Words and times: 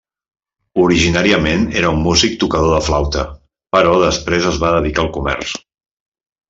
Originàriament 0.85 1.67
era 1.83 1.91
un 1.97 2.01
músic 2.07 2.33
tocador 2.45 2.73
de 2.77 2.81
flauta, 2.89 3.29
però 3.77 3.95
després 4.09 4.53
es 4.55 4.61
va 4.65 4.77
dedicar 4.79 5.07
al 5.09 5.15
comerç. 5.21 5.57